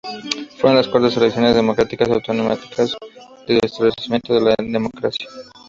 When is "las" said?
0.77-0.87